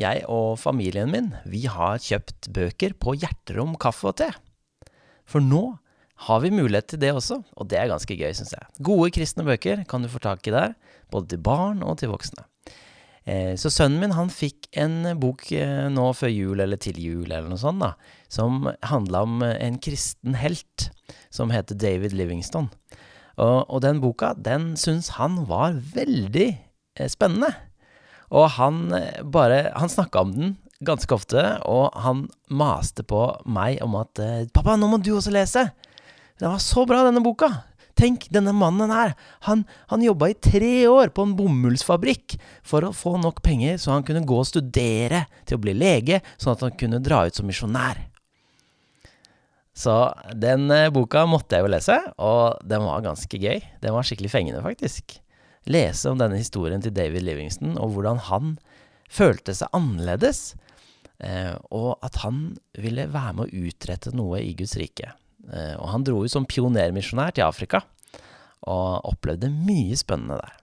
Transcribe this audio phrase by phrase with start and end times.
[0.00, 4.28] jeg og familien min, vi har kjøpt bøker på Hjerterom kaffe og te.
[5.26, 5.78] For nå
[6.26, 8.68] har vi mulighet til det også, og det er ganske gøy, syns jeg.
[8.84, 10.76] Gode kristne bøker kan du få tak i der,
[11.12, 12.46] både til barn og til voksne.
[13.26, 17.26] Eh, så sønnen min han fikk en bok eh, nå før jul, eller til jul,
[17.26, 17.94] eller noe sånt, da,
[18.32, 20.88] som handla om en kristen helt
[21.34, 22.70] som heter David Livingstone.
[23.36, 27.50] Og, og den boka, den syns han var veldig eh, spennende.
[28.34, 33.80] Og han eh, bare Han snakka om den ganske ofte, og han maste på meg
[33.84, 35.70] om at eh, 'Pappa, nå må du også lese!'
[36.36, 37.48] Den var så bra, denne boka!
[37.96, 39.14] Tenk, denne mannen her,
[39.48, 43.94] han, han jobba i tre år på en bomullsfabrikk for å få nok penger så
[43.94, 47.40] han kunne gå og studere til å bli lege, sånn at han kunne dra ut
[47.40, 48.02] som misjonær.
[49.72, 49.94] Så
[50.36, 53.64] den eh, boka måtte jeg jo lese, og den var ganske gøy.
[53.80, 55.22] Den var skikkelig fengende, faktisk
[55.70, 58.56] lese om denne historien til David Livingston, og hvordan han
[59.10, 60.54] følte seg annerledes,
[61.22, 65.12] eh, og at han ville være med å utrette noe i Guds rike.
[65.52, 67.82] Eh, og han dro jo som pionermisjonær til Afrika,
[68.66, 70.54] og opplevde mye spennende der.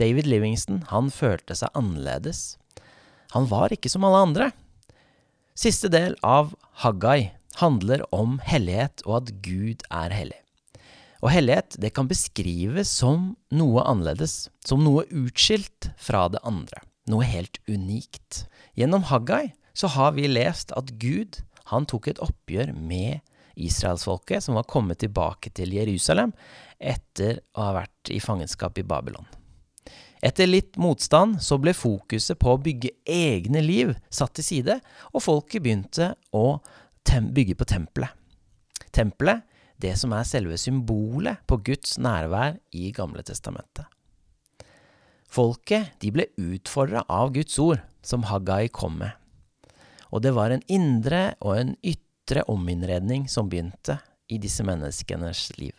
[0.00, 2.56] David Livingston, han følte seg annerledes.
[3.36, 4.50] Han var ikke som alle andre.
[5.58, 10.41] Siste del av Haggai handler om hellighet og at Gud er hellig.
[11.22, 16.82] Og hellighet det kan beskrives som noe annerledes, som noe utskilt fra det andre.
[17.10, 18.44] Noe helt unikt.
[18.78, 23.22] Gjennom Haggai så har vi lest at Gud han tok et oppgjør med
[23.54, 26.32] israelsfolket som var kommet tilbake til Jerusalem
[26.80, 29.28] etter å ha vært i fangenskap i Babylon.
[30.22, 34.78] Etter litt motstand så ble fokuset på å bygge egne liv satt til side,
[35.10, 36.60] og folket begynte å
[37.02, 38.14] bygge på tempelet.
[38.94, 39.42] Tempelet
[39.82, 43.86] det som er selve symbolet på Guds nærvær i Gamle testamentet.
[45.32, 49.12] Folket ble utfordra av Guds ord, som Haggai kom med.
[50.12, 53.96] Og det var en indre og en ytre ominnredning som begynte
[54.28, 55.72] i disse menneskenes liv.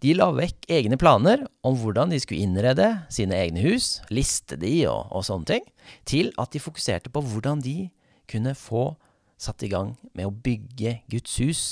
[0.00, 4.72] De la vekk egne planer om hvordan de skulle innrede sine egne hus, liste de
[4.88, 5.66] og, og sånne ting,
[6.08, 7.90] til at de fokuserte på hvordan de
[8.30, 8.94] kunne få
[9.40, 11.64] satt i gang med å bygge Guds hus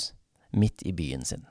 [0.51, 1.45] midt i byen sin.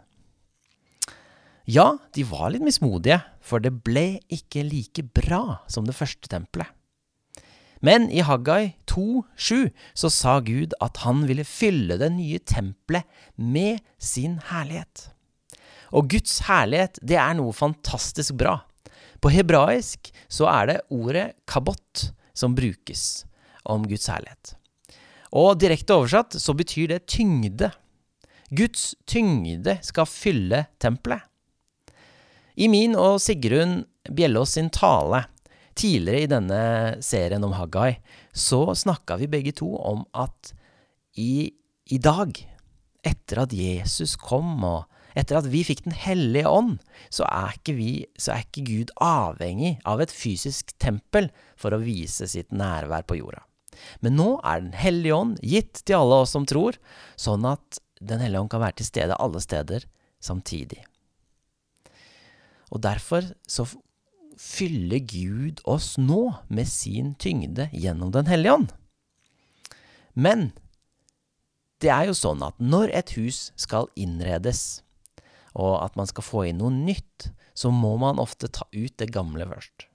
[1.69, 6.71] Ja, de var litt mismodige, for det ble ikke like bra som det første tempelet.
[7.85, 13.07] Men i Haggai 2,7 så sa Gud at han ville fylle det nye tempelet
[13.37, 15.11] med sin herlighet.
[15.95, 18.59] Og Guds herlighet, det er noe fantastisk bra.
[19.23, 23.25] På hebraisk så er det ordet kabot som brukes
[23.69, 24.55] om Guds herlighet.
[25.37, 27.71] Og direkte oversatt så betyr det tyngde.
[28.49, 31.25] Guds tyngde skal fylle tempelet.
[32.59, 35.27] I min og Sigrun Bjellås sin tale
[35.79, 36.61] tidligere i denne
[37.05, 38.01] serien om Haggai,
[38.33, 40.53] så snakka vi begge to om at
[41.19, 41.53] i,
[41.91, 42.35] i dag,
[43.07, 44.89] etter at Jesus kom, og
[45.19, 46.79] etter at vi fikk Den hellige ånd,
[47.15, 51.83] så er, ikke vi, så er ikke Gud avhengig av et fysisk tempel for å
[51.83, 53.45] vise sitt nærvær på jorda.
[54.03, 56.79] Men nå er Den hellige ånd gitt til alle oss som tror,
[57.19, 59.87] sånn at den hellige ånd kan være til stede alle steder
[60.21, 60.83] samtidig.
[62.71, 63.67] Og derfor så
[64.39, 68.73] fyller Gud oss nå med sin tyngde gjennom Den hellige ånd.
[70.15, 70.53] Men
[71.83, 74.83] det er jo sånn at når et hus skal innredes,
[75.59, 79.11] og at man skal få inn noe nytt, så må man ofte ta ut det
[79.15, 79.87] gamle først.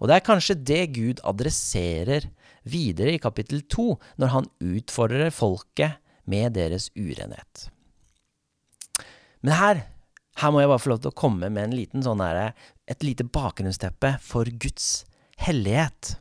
[0.00, 2.28] Og det er kanskje det Gud adresserer
[2.68, 6.00] videre i kapittel to, når han utfordrer folket
[6.30, 7.68] med deres urenhet.
[9.44, 9.80] Men her,
[10.40, 12.54] her må jeg bare få lov til å komme med en liten sånn her,
[12.88, 15.04] et lite bakgrunnsteppe for Guds
[15.44, 16.16] hellighet.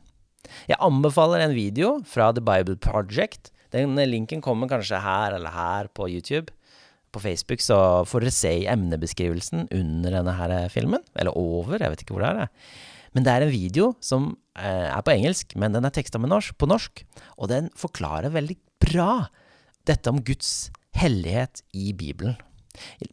[0.68, 3.52] Jeg anbefaler en video fra The Bible Project.
[3.74, 6.54] Den linken kommer kanskje her eller her på YouTube.
[7.14, 7.78] På Facebook så
[8.10, 11.04] får dere se i emnebeskrivelsen under denne her filmen.
[11.16, 12.52] Eller over, jeg vet ikke hvor det er.
[13.14, 16.70] Men det er en video som eh, er på engelsk, men den er teksta på
[16.70, 17.04] norsk.
[17.38, 19.28] Og den forklarer veldig bra
[19.88, 22.38] dette om Guds hellighet i Bibelen.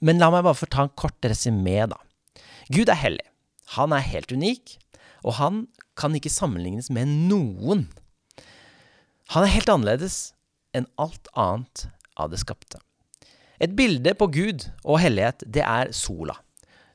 [0.00, 1.98] Men la meg bare få ta en kort resymé, da.
[2.72, 3.26] Gud er hellig.
[3.76, 4.76] Han er helt unik,
[5.26, 5.64] og han
[5.98, 7.88] kan ikke sammenlignes med noen.
[9.34, 10.32] Han er helt annerledes
[10.74, 11.86] enn alt annet
[12.18, 12.80] av det skapte.
[13.60, 16.38] Et bilde på Gud og hellighet, det er sola.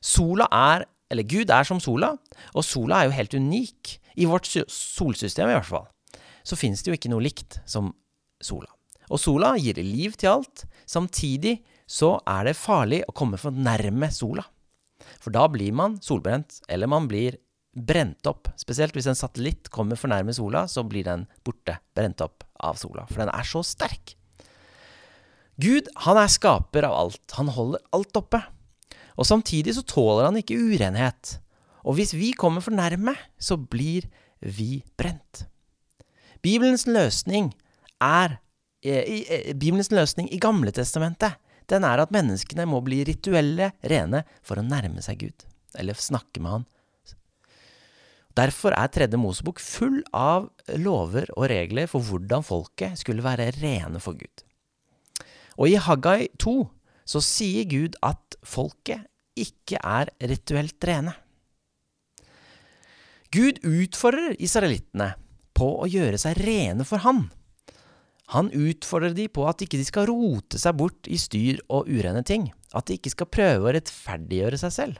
[0.02, 2.16] Sola er, eller Gud er som sola,
[2.52, 3.98] og sola er jo helt unik.
[4.16, 5.84] I vårt solsystem i hvert fall.
[6.46, 7.92] Så finnes det jo ikke noe likt som
[8.42, 8.70] sola.
[9.12, 10.66] Og sola gir liv til alt.
[10.86, 14.44] Samtidig så er det farlig å komme for nærme sola.
[15.22, 17.38] For da blir man solbrent, eller man blir
[17.76, 18.50] brent opp.
[18.58, 22.78] Spesielt hvis en satellitt kommer for nærme sola, så blir den borte, brent opp av
[22.80, 23.04] sola.
[23.10, 24.16] For den er så sterk.
[25.60, 27.24] Gud, han er skaper av alt.
[27.38, 28.42] Han holder alt oppe.
[29.16, 31.38] Og samtidig så tåler han ikke urenhet.
[31.86, 34.08] Og hvis vi kommer for nærme, så blir
[34.40, 35.46] vi brent.
[36.44, 37.52] Bibelens løsning
[38.02, 38.36] er
[38.86, 41.36] Bibelens løsning i Gamle Testamentet
[41.70, 46.42] den er at menneskene må bli rituelle rene for å nærme seg Gud, eller snakke
[46.42, 46.66] med Han.
[48.36, 54.00] Derfor er Tredje Mosebok full av lover og regler for hvordan folket skulle være rene
[54.02, 54.44] for Gud.
[55.56, 56.56] Og i Haggai 2
[57.08, 59.06] så sier Gud at folket
[59.40, 61.14] ikke er rituelt rene.
[63.32, 65.14] Gud utfordrer israelittene
[65.56, 67.26] på å gjøre seg rene for Han.
[68.34, 72.24] Han utfordrer de på at ikke de skal rote seg bort i styr og urene
[72.26, 74.98] ting, at de ikke skal prøve å rettferdiggjøre seg selv,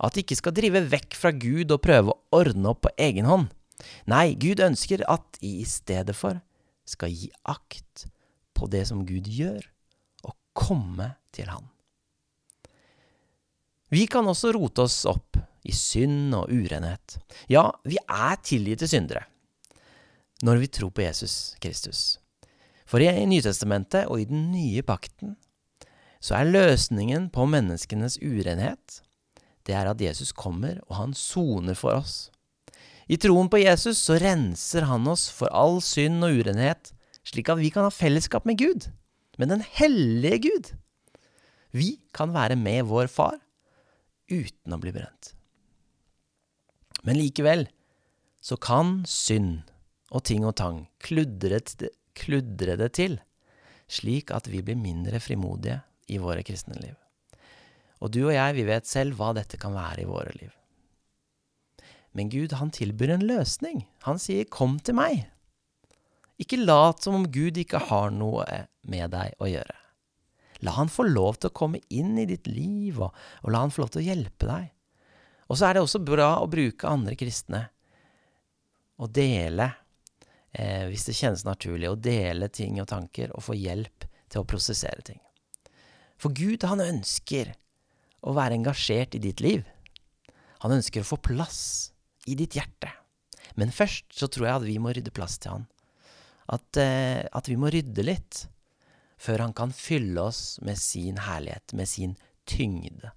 [0.00, 3.28] at de ikke skal drive vekk fra Gud og prøve å ordne opp på egen
[3.28, 3.52] hånd.
[4.08, 6.40] Nei, Gud ønsker at de i stedet for
[6.88, 8.06] skal gi akt
[8.56, 9.60] på det som Gud gjør,
[10.24, 11.68] og komme til Han.
[13.92, 15.36] Vi kan også rote oss opp
[15.66, 17.18] i synd og urenhet.
[17.52, 19.26] Ja, vi er tilgitte syndere
[20.44, 22.18] når vi tror på Jesus Kristus.
[22.86, 25.34] For i Nytestamentet og i den nye pakten
[26.22, 29.02] så er løsningen på menneskenes urenhet
[29.66, 32.30] det er at Jesus kommer, og han soner for oss.
[33.10, 36.92] I troen på Jesus så renser han oss for all synd og urenhet,
[37.26, 38.88] slik at vi kan ha fellesskap med Gud,
[39.38, 40.72] med den hellige Gud.
[41.74, 43.38] Vi kan være med vår far
[44.30, 45.34] uten å bli brent.
[47.06, 47.66] Men likevel
[48.42, 49.66] så kan synd
[50.14, 51.58] og ting og tang kludre
[52.16, 53.18] kludre det til,
[53.86, 55.80] slik at vi blir mindre frimodige
[56.10, 56.96] i våre kristne liv.
[58.02, 60.52] Og du og jeg, vi vet selv hva dette kan være i våre liv.
[62.16, 63.84] Men Gud, han tilbyr en løsning.
[64.08, 65.26] Han sier 'kom til meg'.
[66.40, 68.44] Ikke lat som om Gud ikke har noe
[68.82, 69.76] med deg å gjøre.
[70.64, 73.70] La han få lov til å komme inn i ditt liv, og, og la han
[73.70, 74.70] få lov til å hjelpe deg.
[75.48, 77.68] Og så er det også bra å bruke andre kristne
[78.96, 79.68] og dele
[80.56, 84.48] eh, hvis det kjennes naturlig, å dele ting og tanker og få hjelp til å
[84.48, 85.20] prosessere ting.
[86.16, 87.52] For Gud, han ønsker
[88.26, 89.66] å være engasjert i ditt liv.
[90.64, 91.92] Han ønsker å få plass
[92.26, 92.90] i ditt hjerte.
[93.56, 95.66] Men først så tror jeg at vi må rydde plass til han.
[96.52, 98.46] At, eh, at vi må rydde litt
[99.20, 102.16] før han kan fylle oss med sin herlighet, med sin
[102.48, 103.12] tyngde.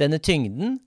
[0.00, 0.78] Denne tyngden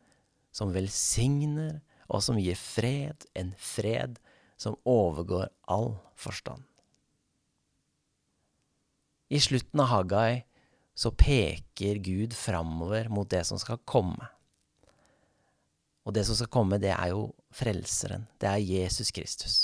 [0.54, 1.82] som velsigner
[2.14, 4.20] og som gir fred, en fred
[4.64, 6.64] som overgår all forstand.
[9.34, 10.44] I slutten av Haggai
[10.96, 14.30] så peker Gud framover mot det som skal komme.
[16.04, 18.28] Og det som skal komme, det er jo Frelseren.
[18.42, 19.56] Det er Jesus Kristus.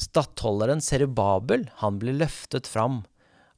[0.00, 3.02] Stattholderen Serubabel, han blir løftet fram,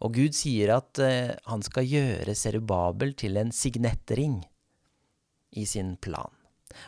[0.04, 4.42] og Gud sier at uh, han skal gjøre Serubabel til en signettring
[5.56, 6.35] i sin plan.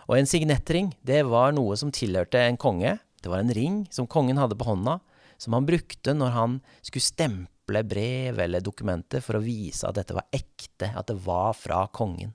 [0.09, 2.97] Og en signettring, det var noe som tilhørte en konge.
[3.23, 4.99] Det var en ring som kongen hadde på hånda,
[5.39, 10.17] som han brukte når han skulle stemple brev eller dokumenter for å vise at dette
[10.17, 12.35] var ekte, at det var fra kongen.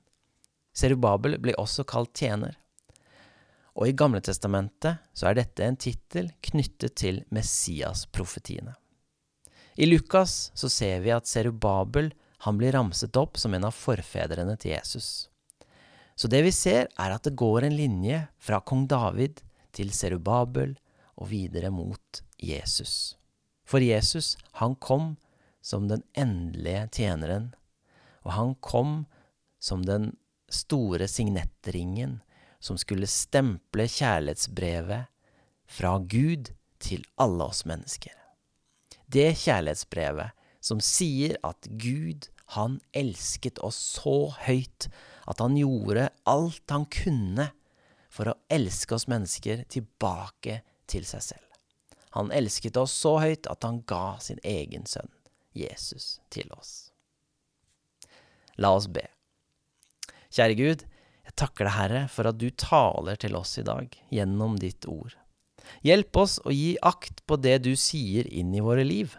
[0.73, 2.57] Serubabel blir også kalt tjener.
[3.73, 8.75] Og i Gamletestamentet så er dette en tittel knyttet til Messias-profetiene.
[9.75, 12.11] I Lukas så ser vi at Serubabel
[12.45, 15.29] han blir ramset opp som en av forfedrene til Jesus.
[16.15, 19.41] Så det vi ser, er at det går en linje fra kong David
[19.73, 20.75] til Serubabel
[21.17, 23.15] og videre mot Jesus.
[23.65, 25.15] For Jesus, han kom
[25.63, 27.53] som den endelige tjeneren,
[28.23, 29.05] og han kom
[29.63, 30.11] som den
[30.51, 32.19] store signettringen
[32.63, 35.09] som skulle stemple kjærlighetsbrevet
[35.67, 36.53] fra Gud
[36.83, 38.13] til alle oss mennesker.
[39.07, 44.87] Det kjærlighetsbrevet som sier at Gud, han elsket oss så høyt
[45.29, 47.49] at han gjorde alt han kunne
[48.13, 51.47] for å elske oss mennesker tilbake til seg selv.
[52.13, 55.09] Han elsket oss så høyt at han ga sin egen sønn,
[55.57, 56.91] Jesus, til oss.
[58.61, 59.07] La oss be.
[60.33, 60.85] Kjære Gud,
[61.23, 65.15] jeg takker deg, Herre, for at du taler til oss i dag gjennom ditt ord.
[65.85, 69.15] Hjelp oss å gi akt på det du sier inn i våre liv.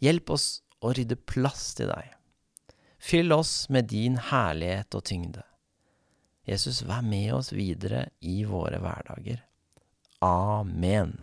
[0.00, 0.48] Hjelp oss
[0.80, 2.14] å rydde plass til deg.
[2.98, 5.42] Fyll oss med din herlighet og tyngde.
[6.48, 9.44] Jesus, vær med oss videre i våre hverdager.
[10.24, 11.18] Amen.